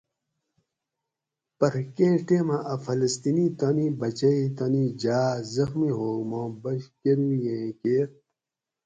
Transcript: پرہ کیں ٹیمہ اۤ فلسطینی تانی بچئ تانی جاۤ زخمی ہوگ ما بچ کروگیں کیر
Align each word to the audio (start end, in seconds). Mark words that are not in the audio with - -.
پرہ 1.57 1.81
کیں 1.95 2.15
ٹیمہ 2.27 2.57
اۤ 2.71 2.79
فلسطینی 2.85 3.45
تانی 3.59 3.87
بچئ 3.99 4.39
تانی 4.57 4.83
جاۤ 5.01 5.31
زخمی 5.55 5.89
ہوگ 5.97 6.19
ما 6.29 6.41
بچ 6.63 6.81
کروگیں 7.01 7.67
کیر 7.81 8.07